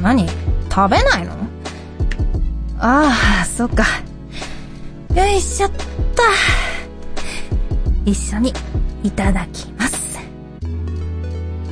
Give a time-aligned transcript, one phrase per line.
[0.00, 0.26] 何？
[0.70, 1.32] 食べないの？
[2.78, 3.84] ああ、そっか。
[5.14, 5.84] よいしょっと。
[8.06, 8.54] 一緒に
[9.02, 10.18] いただきます。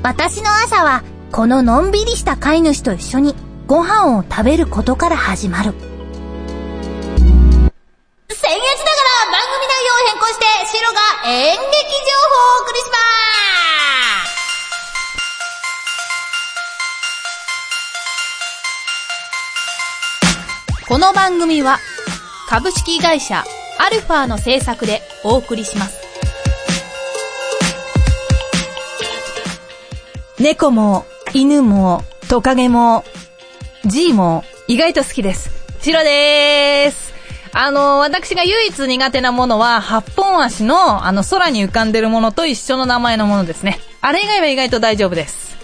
[0.03, 3.35] 私の朝は、こののんびりした飼い主と一緒に
[3.67, 5.75] ご飯を食べることから始まる。
[21.49, 21.79] 組は
[22.47, 23.43] 株式会社
[23.79, 25.99] アルファの制作でお送りします。
[30.39, 33.03] 猫も、犬も、トカゲも、
[33.87, 35.51] G も、意外と好きです。
[35.81, 37.15] シロでーす。
[37.55, 43.81] あの、私が唯一苦手なものは、八本足の、あの、空に浮かんでるものと一緒の名前のものですね。
[44.03, 45.57] あれ以外は意外と大丈夫です。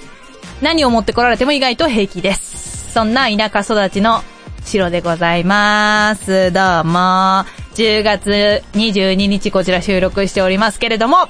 [0.62, 2.92] 何を持ってこられても意外と平気です。
[2.92, 4.22] そんな田舎育ちの
[4.64, 6.50] シロでございます。
[6.50, 7.44] どうも。
[7.74, 11.28] 10月22日こちら収録しておりますけれども、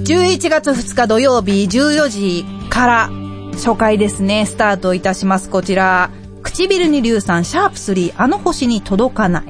[0.04, 3.10] 11月2日土曜日14時から
[3.54, 5.50] 初回ですね、スタートいたします。
[5.50, 6.10] こちら。
[6.42, 8.14] 唇に硫酸、シャープ3。
[8.16, 9.44] あの星に届かない。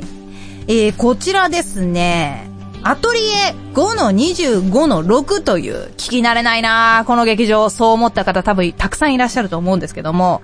[0.66, 2.50] えー、こちらですね。
[2.89, 10.41] アトリエ5-25-6という、聞き慣れないなこの劇場、そう思った方多分たくさんいらっしゃると思うんですけども、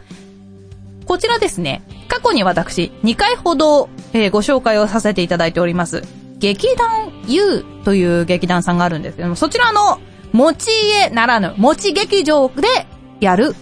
[1.06, 6.02] こちらですね、過去に私、2回ほど、えーご紹介をさせていただいております。
[6.40, 10.00] 劇団 U という劇団さんがあるんですけども、そちらの
[10.32, 12.88] 持ち家ならぬ、持ち劇場で
[13.20, 13.54] やる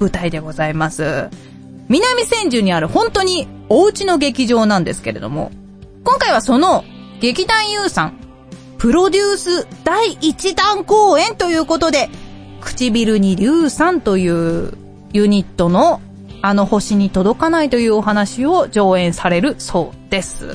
[0.00, 1.28] 舞台でございます。
[1.88, 5.52] 南千住にある本当にお家の劇場なんですけれども、
[6.02, 6.84] 今回はその
[7.20, 8.18] 劇団 U さん、
[8.78, 12.08] プロデュース第1弾公演ということで、
[12.60, 14.72] 唇に硫酸という
[15.12, 16.00] ユニットの
[16.40, 20.46] あの星に届かないというお話を上演されるそうです。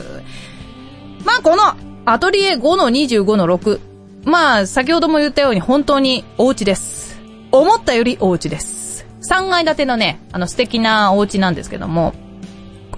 [1.25, 1.75] まあこの
[2.06, 3.80] アトリエ5の25の6。
[4.24, 7.19] まあ先ほども言ったように本当にお家です。
[7.51, 9.06] 思ったよりお家です。
[9.30, 12.13] 3階建てのね、あの素敵なお家なんですけども、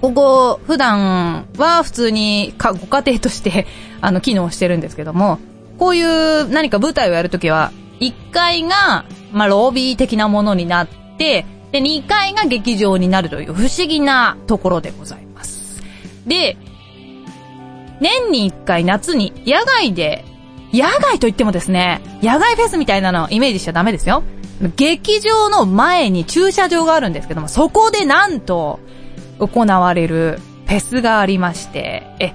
[0.00, 3.66] ここ普段は普通にかご家庭として
[4.00, 5.38] あの機能してるんですけども、
[5.78, 10.88] こういう何か舞台をやるときは、1階が、まあロビー的なものになっ
[11.18, 15.82] て、で、2階が劇場になるという不思議なところでございます。
[16.26, 16.56] で、
[18.00, 20.24] 年に1回夏に野外で、
[20.72, 24.22] 野外といってもですね、野外フェスみたいなのをイメージしちゃダメですよ。
[24.76, 28.80] 劇場の前に駐車場があるんですけども、そこでなんと
[29.38, 32.32] 行われるフェスがありまして、え、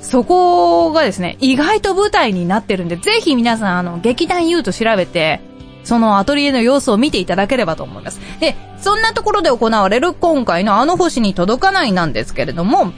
[0.00, 5.40] そこがですね、意外と舞台になってるんで、ぜひ皆さん、あの、劇団 U と調べて、
[5.84, 8.20] そのアトリエの様子を見ていただければと思います。
[8.40, 12.92] で、そんなところで行われる今回のあの星に届かないなんですけれども、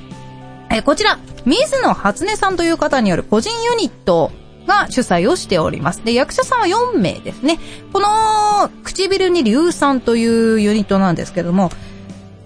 [0.70, 4.32] えこちら、水野初音さんという方による個人ユニット
[4.66, 6.04] が主催をしております。
[6.04, 7.58] で、役者さんは4名ですね。
[7.92, 11.70] この、唇に硫酸というユニットなんですけども、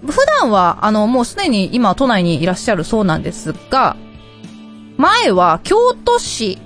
[0.05, 3.97] 普段は、あの、もうすでに今都内にいらっしゃるそうなんですが、
[4.97, 6.57] 前は京都市、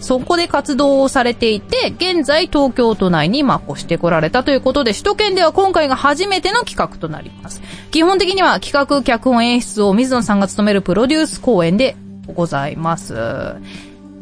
[0.00, 7.62] そこで活動をされていて、現在東京都内にまあ越してこられたということで、首都圏では今回が初めての企画となります。
[7.92, 11.96] 基本的には企画、脚本、演出を水野さんが務めるプロデュース公演で
[12.34, 13.14] ございます。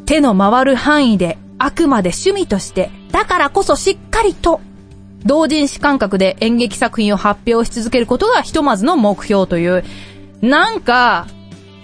[0.05, 4.61] 手の回る範囲で、あくまで趣味として、だからこそしっかりと、
[5.25, 9.83] 同人誌感覚で演劇作品を発表し続けることがひとまずの目標という、
[10.41, 11.27] なんか、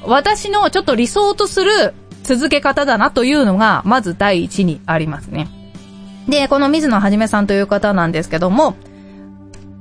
[0.06, 1.94] 私のちょっと理想とする
[2.24, 5.48] 続け方だなというのが、まず第一にありますね。
[6.28, 8.76] で、この水野はじめさんという方なんですけども、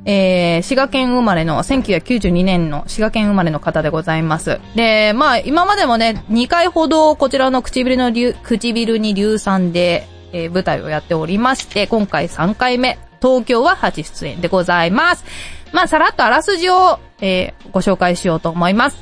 [0.05, 4.61] えー、滋賀県生まれの、1992年の滋賀県生まれの方でございます。
[4.77, 15.25] で、まあ、今までもね、2回ほどこちらの唇の唇に硫酸で、えー、舞台をやっておりまして、今回3回目、東京は初出演でございます。
[15.73, 18.99] まあ、さらっとあらすじを、えー、ご紹介しようと思います。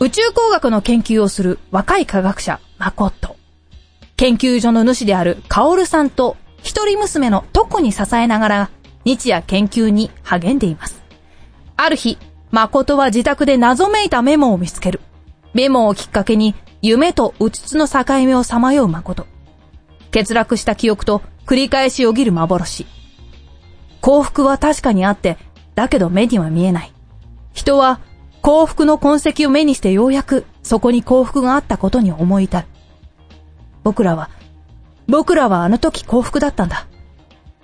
[0.00, 3.36] 宇宙工学の研究をする若い科学者、マコット。
[4.16, 8.70] 研究所の主であるカオルさんと一人娘のトコに支えながら
[9.04, 11.02] 日夜研究に励んでいます。
[11.76, 12.18] ある日、
[12.50, 15.00] 誠は自宅で謎めいたメモを見つける。
[15.54, 19.26] メモをきっかけに、夢とうつつの境目をさまよう誠。
[20.12, 22.86] 欠落した記憶と繰り返しよぎる幻。
[24.00, 25.36] 幸福は確かにあって、
[25.74, 26.92] だけど目には見えない。
[27.52, 28.00] 人は
[28.42, 32.66] 幸福の痕跡を目にしてようやくそこに幸福があったことに思い至る。
[33.82, 34.30] 僕らは、
[35.06, 36.86] 僕らはあの時幸福だったんだ。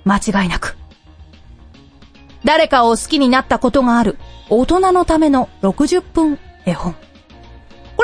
[0.05, 0.77] 間違いなく。
[2.45, 4.17] 誰かを好きになったことがある
[4.49, 6.95] 大人のための60分絵本。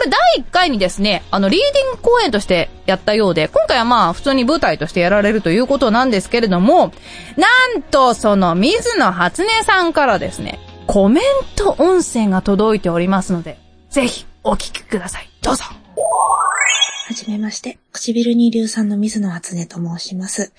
[0.02, 6.92] これ第1回にですね、あの、リーディング公演としてやったようで、今回はまあ普通に舞台としてやられるということなんですけれども、
[7.36, 7.46] な
[7.78, 10.58] んとその水野初音さんからですね、
[10.88, 13.58] コメント音声が届いておりますので、
[13.90, 15.30] ぜひお聞きください。
[15.40, 15.62] どうぞ。
[15.66, 20.52] はじめまして、唇に硫酸の水野初音と申します。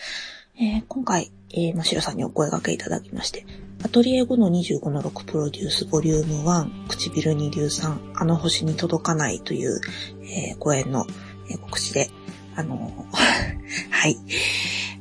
[0.57, 3.45] えー、今回、えー、ましろさんにお声掛けいただきまして、
[3.83, 9.81] アトリエ5の25の6プロデュースボリューム1、唇に硫酸、あの星に届かないという、
[10.21, 11.05] えー、公演の、
[11.49, 12.09] えー、告知で、
[12.55, 13.17] あのー、
[13.91, 14.17] はい。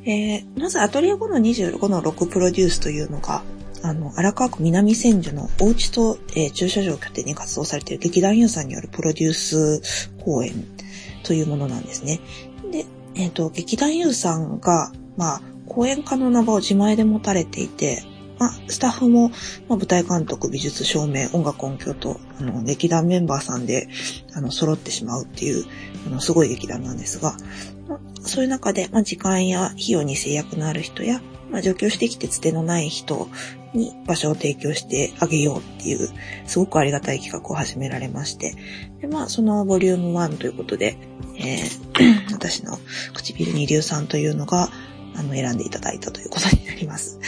[0.04, 3.44] えー、まずアトリエ5の25の6プロデュースというのが、
[3.84, 10.66] あの、荒川区南千住のお家と、えー、駐車場を拠点に活動されている劇団優さんによるプロデュース公演
[11.22, 12.18] というものなんですね。
[12.72, 18.02] で、えっ、ー、と、劇団優さんが、まあ、講演家の名場を自前で持たれていて、
[18.42, 23.86] まあ、スタッフも、まあ、舞台監督、美術照明、音楽音響と、あの、劇団メンバーさんで、
[24.34, 25.64] あの、揃ってしまうっていう、
[26.08, 27.36] あの、すごい劇団なんですが、
[27.86, 31.20] まあ、そういう中で、まあ、時間や費用に制約のある人や、
[31.52, 33.28] まあ、上京してきてつてのない人
[33.74, 36.08] に場所を提供してあげようっていう、
[36.46, 38.56] すごくありがたい企画を始められまして、
[39.00, 40.98] で、まあ、そのボリューム1ということで、
[41.38, 42.76] えー、 私の
[43.14, 44.68] 唇に硫酸というのが、
[45.14, 47.20] あの、選んでいただいたということになります。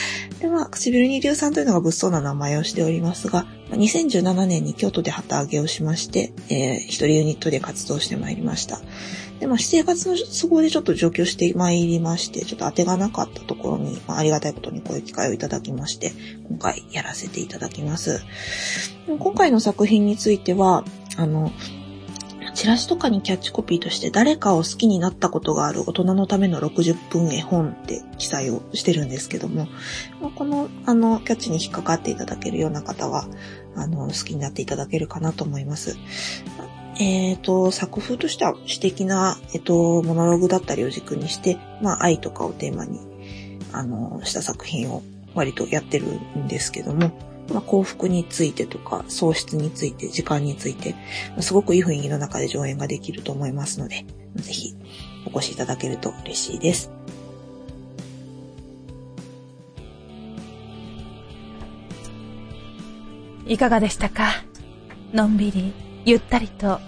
[0.44, 8.78] で、まあ、唇に硫酸というのが物騒な名前をしておりますが、2017年に京都で旗揚げをしまして、えー、一人ユニットで活動してまいりました。
[9.40, 16.12] で、まあ、私生活の都合でちょっと上京してまいりまして、ちょっと当てがなかったところに、まあ、ありがたいことにこういう機会をいただきまして、
[16.50, 18.20] 今回やらせていただきます。
[19.06, 20.84] 今回の作品については、
[21.16, 21.52] あの、
[22.54, 29.68] チラシとかにキャッチコピーとして誰かを好きになったことがある大人のための60分絵本って記載をしてるんですけども、
[30.36, 33.26] この、あの、キャッチに引っかかっていただけるような方は、
[33.76, 35.96] あの、好きになっていただけるかなと思います。
[37.00, 43.00] えっ、ー、と、作風としては詩的な、えっ、ー、と、モノログだったりを軸にして、まあ、愛とかをテーマに、
[43.72, 45.02] あの、した作品を
[45.34, 46.06] 割とやってる
[46.38, 47.10] んですけども、
[47.52, 50.94] まあ、幸福についてとか、喪失について、時間について、
[51.40, 54.74] すごくいい雰囲気の中で上演ができると思いますので、ぜひ
[55.26, 56.90] お越しいただけると嬉しいです。
[63.46, 64.32] いかがでしたか？
[65.12, 65.74] のんびり、
[66.06, 66.80] ゆったりと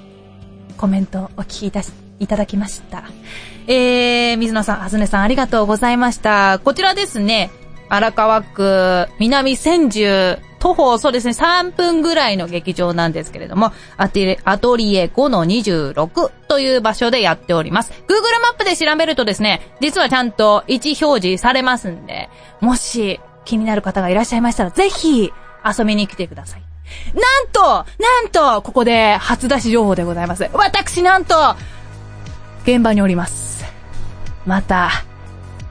[0.79, 3.05] コメントをお聞きいたしいただきました。
[3.67, 6.59] えー、水野さん、はずねさんありがとうございました。
[6.65, 7.51] こちらですね、
[7.89, 17.93] 荒川区南千住、徒歩、そうですね、3分ぐらいの劇場なんですけれども、アトリ、アトリエ5-26という場所でやっております。
[18.09, 22.29] Google マップで調べるとですね、実はちゃんと位置表示されますんで、
[22.61, 25.33] もし気になる方がいらっしゃいましたら、ぜひ
[25.65, 26.63] 遊びに来てください。
[27.15, 30.49] なんとなんとここで初出し情報でございます。
[30.53, 31.35] 私なんと
[32.63, 33.65] 現場におります。
[34.45, 34.91] また、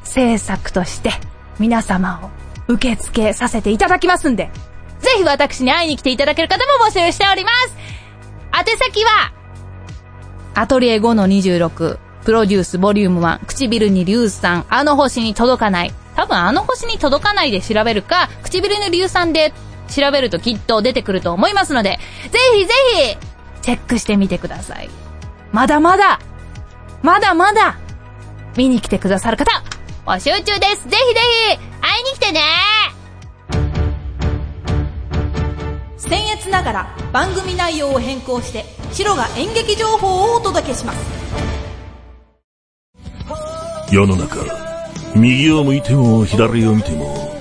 [0.04, 1.12] 制作として
[1.60, 2.30] 皆様を
[2.68, 4.52] 受け付けさせていただきますんで、
[5.00, 7.76] ぜひ私に会いに来ていただける方も募集しております
[8.58, 9.32] 宛先は、
[10.54, 15.94] アトリエ5-26、プロデュースボリューム1、唇に硫酸、あの星に届かない。
[16.16, 19.54] 多分あの星に届かないで調べるか、唇に硫酸で
[19.90, 22.00] 調べるときっと出てくると思いますので、
[22.32, 22.74] ぜひぜ
[23.12, 23.18] ひ、
[23.62, 24.90] チェックしてみてください。
[25.52, 26.20] まだまだ、
[27.04, 27.78] まだまだ、
[28.56, 29.62] 見に来てくださる方、
[30.06, 30.88] 募集中です。
[30.88, 31.20] ぜひぜ
[31.50, 32.40] ひ、会いに来てね
[35.98, 41.00] 僭越ながら番組内容を変更して、白が演劇情報をお届けします。
[43.92, 44.38] 世の中、
[45.16, 47.36] 右を向いても左を見ても、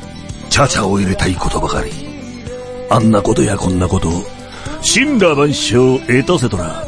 [0.49, 1.90] チャチャを入れたいことばかり。
[2.88, 4.09] あんなことやこんなこと、
[4.83, 6.83] 神羅万象エトセトラ。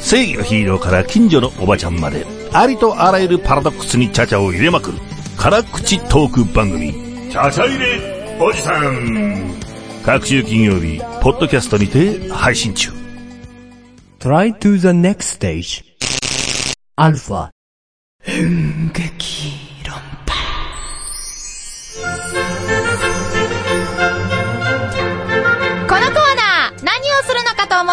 [0.00, 4.98] 正義のヒーローから近所のおばちゃんまで、ありとあらゆるパラドックスにチャチャを入れまくる、
[5.36, 6.92] 辛口トーク番組、
[7.30, 9.54] チャチャ入れおじさん。
[10.04, 12.90] 各週金曜日、ポッドキャストにて配信中。
[14.20, 15.84] Try to the next stage.
[16.96, 17.50] Alpha.
[18.24, 19.05] このコーナ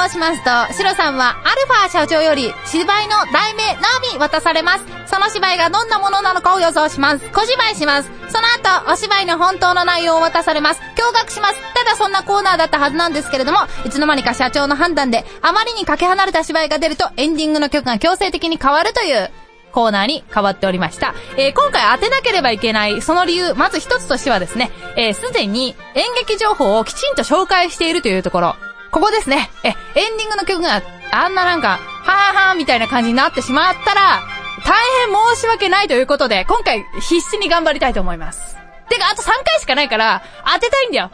[0.10, 3.82] しますと、シロさんはアルファ社長より芝居の題名の
[4.14, 4.86] み渡されます。
[5.08, 7.30] その芝居がどんなものなのかを予想します。
[7.30, 8.10] 小芝居します。
[8.30, 10.82] その後、お芝居の本当の内容を渡されます。
[10.96, 11.56] 驚愕します。
[11.74, 19.32] ただそんなコーナーだったはずなんですけれども、いつの間にか社長の判断で、あまりにかけ離れた芝居が出ると、エンディングの曲が強制的に変わるという、
[19.72, 21.16] コーナーに変わっておりました。
[21.36, 28.56] えー今回当てなければいけない、その理由、まず一つとしてはですね、えーすでに演劇情報をきちんと紹介しているというところ。
[28.94, 29.50] ここですね。
[29.64, 29.76] え、エン
[30.18, 34.22] ディングの曲があんななんか、はーはーみたいな感じになってしまったら、
[34.64, 38.56] 大変申し訳ないということで、今回必死に頑張りたいと思います。
[38.90, 41.10] てか、あと3回しかないから、当てたいんだよ。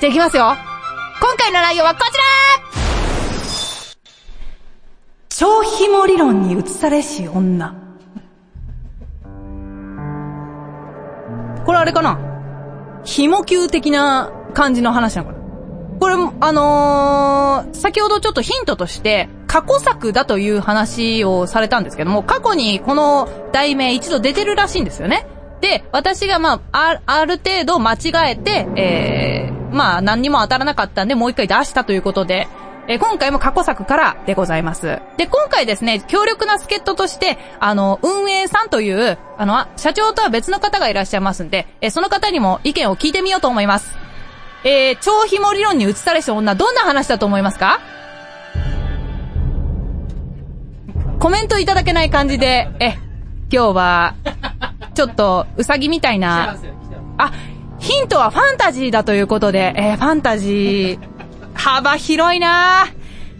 [0.00, 0.56] じゃあ行きますよ。
[1.20, 2.24] 今回の内容はこちら
[5.28, 7.74] 超紐理論に移されし女。
[11.64, 12.20] これあれかな？
[13.04, 15.35] 紐球的な感じの話なのかな？
[15.98, 25.26] これ、あのー、先ほどちょっとヒントとして、過去作だという話をされたんですけども、過去にこの題名一度出てるらしいんですよね。
[25.60, 32.48] で、私がまあ、ある程度間違えて、えー、まあ何にも当たらなかったんで、もう一回出したということで、
[32.88, 35.00] え今回も過去作からでございます。
[35.16, 44.05] で、今回ですね、強力な助っ人として、あの、運営さんという、あの、社長とは別の方がいらっしゃいますんで、えその方にも意見を聞いてみようと思います。
[44.68, 47.78] えー、超紐理論に移されし女、どんな話だと思いますか？
[51.20, 52.94] コメントいただけない感じで、え、
[53.48, 54.14] 今日は、
[54.94, 56.56] ちょっと、うさぎみたいな、
[57.16, 57.32] あ、
[57.78, 62.88] ヒントはファンタジーだということで、えーファンタジー、幅広いな。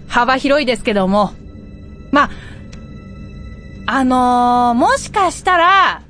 [0.06, 1.33] 幅広いですけども、
[2.12, 2.30] まあ、
[3.87, 6.02] あのー、もしかしたら、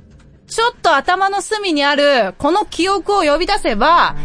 [0.45, 4.15] ちょっと頭の隅にある、この記憶を呼び出せば、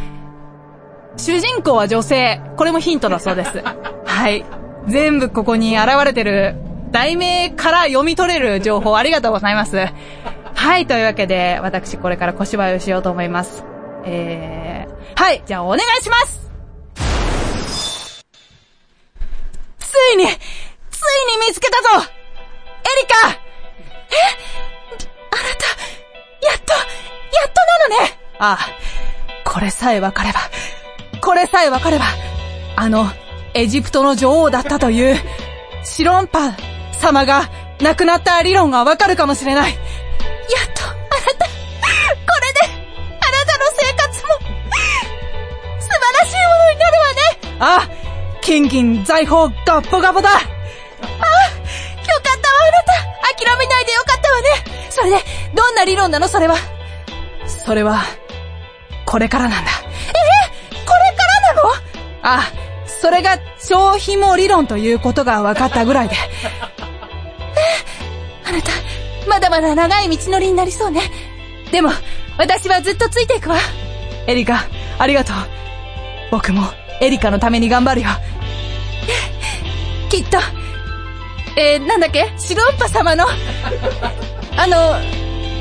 [1.16, 2.40] 主人公は女性。
[2.56, 3.62] これもヒントだそうです。
[4.06, 4.44] はい。
[4.86, 6.56] 全部ここに現れてる、
[6.90, 9.88] 題名から読み取れる情報ありがとうございます。
[10.54, 13.64] はい、というわけで、私これから小芝居をしようと思います。
[14.04, 16.50] えー、はい、じゃあお願いします
[19.78, 20.36] ついに、ついに
[21.46, 23.34] 見つけたぞエリカえ
[25.30, 25.66] あなた、
[26.46, 26.80] やっと、や
[27.46, 30.40] っとなのねああ、これさえわかれば、
[31.22, 32.04] これさえわかれば、
[32.74, 33.08] あの、
[33.54, 35.16] エジプトの女王だったという、
[35.84, 36.56] シロンパ
[37.00, 37.48] 様が
[37.80, 39.72] 亡くなった理論がわかるかもしれない。
[39.72, 39.80] やっ
[40.74, 40.96] と、あな
[41.38, 41.52] た、こ
[42.40, 42.60] れで、
[43.08, 44.28] あなたの生活も、
[45.80, 47.20] 素晴らしいものになるわね
[47.60, 47.88] ああ、
[48.40, 51.30] 金銀財宝ガッポガポだああ、よかったわ、
[52.66, 54.48] あなた諦めないでよかったわね
[54.90, 55.18] それで、
[55.54, 56.26] どんな理論なの？
[56.26, 56.56] それは。
[57.46, 58.02] それは、
[59.06, 59.70] これからなんだ。
[62.22, 62.52] ああ、
[62.86, 63.38] それが
[63.68, 66.14] 超紐理論ということが分かったぐらいで。
[66.14, 66.18] え
[68.48, 68.70] あなた、
[69.28, 71.00] まだまだ長い道のりになりそうね。
[71.70, 71.90] でも、
[72.38, 73.56] 私はずっとついていくわ。
[74.26, 74.64] エリカ、
[74.98, 75.36] ありがとう。
[76.30, 76.62] 僕も
[77.00, 78.08] エリカのために頑張るよ。
[80.08, 80.38] きっと、
[81.56, 82.32] えー、なんだっけ？
[82.38, 83.26] シロンパ様の、
[84.56, 85.00] あの、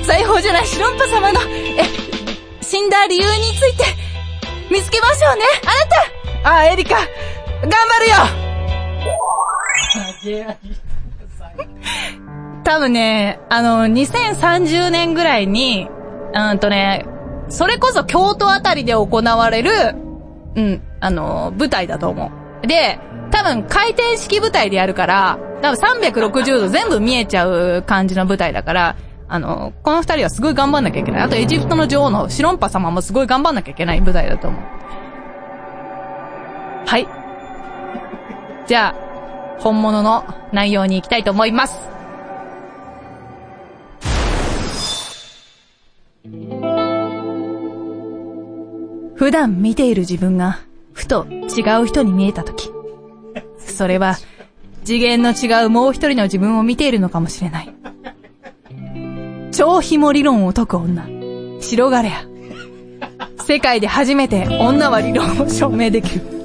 [0.04, 1.84] 財宝じゃないシロンパ様の、え、
[2.62, 3.86] 死んだ理由について、
[4.70, 7.06] 見つけましょうねあなたあ、エリカ、頑
[7.70, 8.16] 張るよ
[12.64, 15.90] 多分ね、あの、2030年ぐらいに、
[16.34, 17.06] うんとね、
[17.50, 19.72] それこそ京都あたりで行われる、
[20.56, 22.32] うん、あの、舞台だと思
[22.64, 22.68] う。
[22.68, 23.00] で、
[23.32, 28.96] 多分回転式舞台でやるから、多分360度全部見えちゃう感じの舞台だから、
[29.28, 31.22] あの、この二人はすごい頑張んなきゃいけない。
[31.22, 34.62] あとエジプトの女王のシロンパ様もすごい頑張んなきゃいけない舞台だと思う。
[36.86, 37.08] はい。
[38.68, 41.92] じゃあ、本物の内容に行きたいと思います。
[49.16, 50.60] 普段見ている自分が、
[50.94, 52.72] ふと違う人に見えたとき。
[53.60, 54.16] それは、
[54.84, 57.74] 次元の違うもう一人の自分を見ているのかもしれない。
[59.52, 61.06] 超紐理論を解く女、
[61.60, 62.26] 白ガレア。
[63.44, 66.41] 世界で初めて女は理論を証明できる。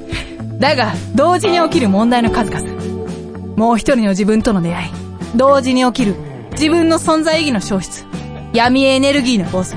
[0.59, 3.57] だが、同時に起きる問題の数々。
[3.57, 4.91] もう一人の自分との出会い。
[5.35, 6.15] 同時に起きる
[6.53, 8.05] 自分の存在意義の消失。
[8.53, 9.77] 闇エネルギーの暴走。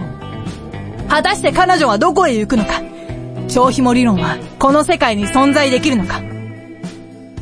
[1.10, 2.82] 果たして彼女はどこへ行くのか
[3.48, 6.22] 超紐理論はこの世界に存在できるのか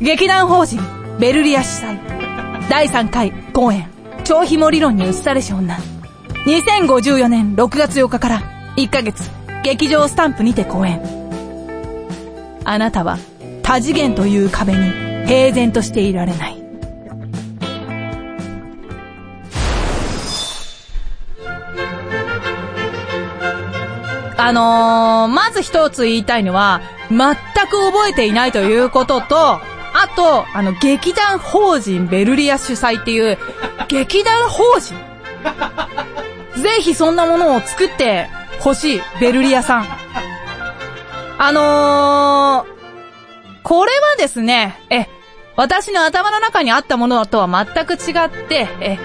[0.00, 0.80] 劇団法人
[1.20, 3.88] ベルリア主催第3回公演
[4.24, 5.76] 超紐理論に移されし女
[6.46, 8.40] 2054年6月8日から
[8.76, 9.22] 1ヶ月
[9.62, 11.02] 劇場スタンプにて公演
[12.64, 13.18] あなたは
[13.68, 16.56] 多次元という壁に平然としていられない
[24.38, 27.18] あのー、まず一つ言いたいのは、全
[27.66, 29.60] く覚えていないということと、あ
[30.16, 33.36] と、あの、劇団法人ベルリア主催っていう、
[33.88, 34.94] 劇団法人
[36.62, 38.28] ぜひそんなものを作って
[38.60, 39.86] ほしい、ベルリアさん。
[41.36, 42.77] あのー、
[43.62, 45.06] これはですね、え、
[45.56, 48.98] 私の頭の中にあったものとは全く違って、え、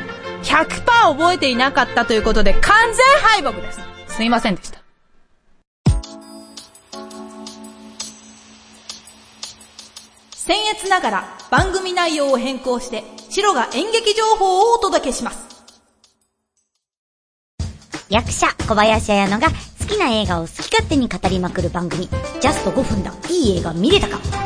[0.43, 3.79] 100%覚えていなかったということで完全敗北です。
[4.07, 4.79] すいませんでした。
[10.45, 15.47] 僭越ながら番組内容を変更して、白が演劇情報をお届けします。
[18.09, 19.55] 役者小林彩乃が好
[19.87, 24.42] きな映画を好き勝手に語りまくる番組、ジャスト5分だ、いい映画見れたか？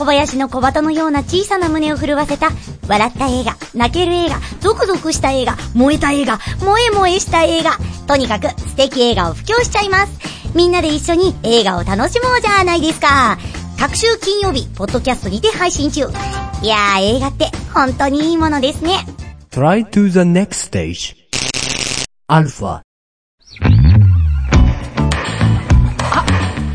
[0.00, 2.48] 小林の小鳩のような小さな胸を震わせた、
[2.88, 7.72] 笑った映画、泣ける映画、ゾクゾクした映画、燃えた映画、萌え萌えした映画、
[8.06, 10.18] とにかく素敵映画を布教しちゃいます。
[10.54, 13.36] みんなで一緒に映画を楽しもうじゃないですか。
[13.78, 16.06] 各週金曜日、ポッドキャストにて配信中。
[16.62, 19.04] いやー、映画って本当にいいものですね。
[19.50, 21.14] Try to the next stage.
[22.26, 22.80] Alpha.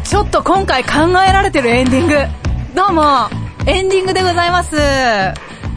[0.03, 0.91] ちょっと今回考
[1.27, 2.44] えられてるエンディング。
[2.75, 3.29] どうも、
[3.67, 4.75] エンディングでございます。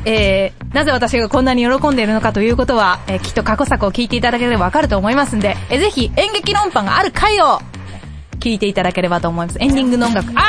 [0.04, 7.60] えー、なぜ私がこんなに喜んでいるのかということは、えーきっと過去作を聞いていただければわかると思いますんで、えーぜひ演劇論破がある回を
[8.40, 9.58] 聞いていただければと思います。
[9.60, 10.42] エンディングの音楽、あ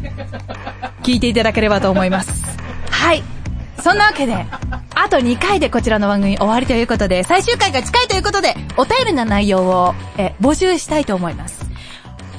[0.00, 2.42] ー聞いていただければと思います。
[2.90, 3.22] はい。
[3.82, 4.46] そんなわけで、
[4.94, 11.66] あと2回でこちらの番組終わりということで、最終回が近いということで、お便りの内容を、え募集したいと思います。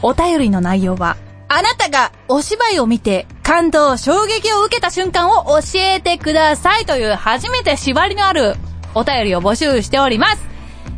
[0.01, 1.17] お便りの内容は、
[1.55, 8.55] あなたがお芝居を見て感動、衝撃を受けた瞬間を教えてくださいという初めて縛りのある
[8.95, 10.43] お便りを募集しております。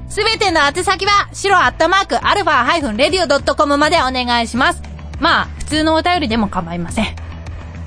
[0.07, 4.81] すべての宛先は、白アットマーク、アルファハイフンレディオドットコムまでお願いします。
[5.19, 7.15] まあ、普通のお便りでも構いません。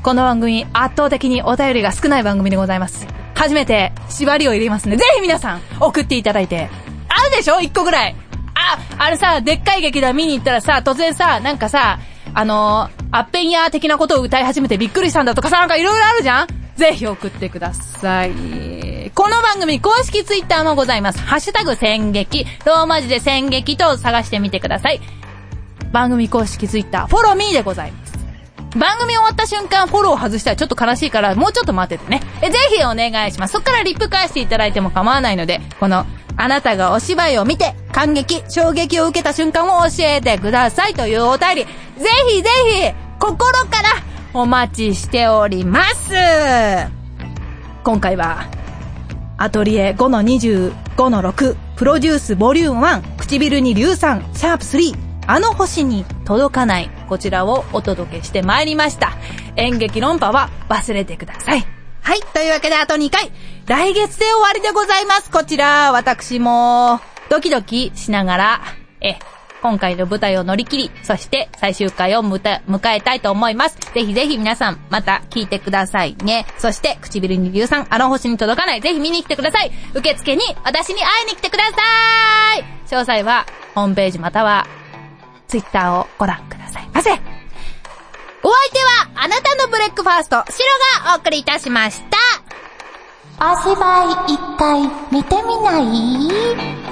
[0.03, 3.07] この番組、圧倒的にお便りが少ない番組でございます。
[3.35, 6.69] 初めて縛りを入れますので、ぜひ皆さん、送っていただいて。
[7.09, 8.17] あるでしょ一個ぐらい。
[8.55, 11.99] あ、あれさ、でっかい劇団見に行ったらさ、突然さ、なんかさ、
[12.35, 19.11] あのー、アッペンヤー的なことを歌い始めてびっくりしたんだとかさ、なんかいろいろあるじゃんぜひ送ってください。
[19.14, 21.19] この番組公式ツイッターもございます。
[21.19, 25.01] ハッシュタグ戦劇、ローマ字で戦劇と探してみてください。
[25.93, 28.19] 番組公式ツイッター、フォローミーでございます。
[28.77, 32.21] 番組終わった瞬間フォロー外したらちょっと悲しいから、もうちょっと待っててね。
[32.43, 33.53] え、ぜひお願いします。
[33.53, 36.07] そっからリップ返していただいても構わないので、この、
[36.40, 41.68] あなたがお芝居を見て、感激、衝撃を受けた瞬間を教えてくださいというお便り、ぜ
[42.29, 43.88] ひぜひ、心から
[44.33, 46.12] お待ちしております。
[47.83, 48.46] 今回は、
[49.37, 54.96] アトリエ5-25の6、プロデュースボリューム1、唇に硫酸、シャープ3、
[55.27, 56.90] あの星に届かない。
[57.09, 59.12] こちらをお届けしてまいりました。
[59.57, 61.78] 演劇論破は忘れてください。
[62.09, 62.21] はい。
[62.33, 63.31] というわけであと2回。
[63.66, 65.31] 来月で終わりでございます。
[65.31, 68.61] こちら、私も、ドキドキしながら、
[69.03, 69.18] え、
[69.61, 73.77] 今回の舞台を乗り切り、そして最終回をむた迎えたいと思います。
[73.92, 76.47] ぜひぜひ皆さん、また聞いてくださいね。
[76.57, 78.81] そして、唇に硫酸、あの星に届かない。
[78.81, 79.71] ぜひ見に来てください。
[79.92, 81.73] 受付に私に会いに来てくださ
[82.57, 83.44] い詳細は、
[83.75, 84.66] ホームページまたは、
[85.47, 87.38] ツイッターをご覧くださいませ。
[88.42, 90.66] お相手は、あなたのブレックファースト、シロ
[91.07, 92.16] がお送りいたしました。
[93.40, 95.85] お芝居一回見てみない？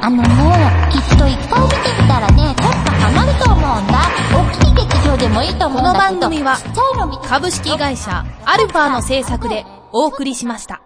[0.01, 3.93] あのね、きっと一回見てみたらね、ちょっとハマると思うんだ。
[4.33, 6.21] 大きい劇場でもいいと思うんだけど。
[6.21, 6.59] この番組は
[7.29, 10.83] 株式会社、アルファの制作でお送りしました。